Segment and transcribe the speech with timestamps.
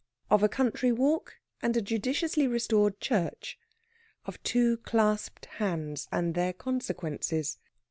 [0.31, 3.59] OF A COUNTRY WALK AND A JUDICIOUSLY RESTORED CHURCH.
[4.25, 7.59] OF TWO CLASPED HANDS, AND THEIR CONSEQUENCES.